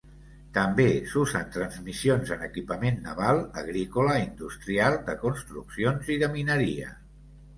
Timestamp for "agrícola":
3.63-4.17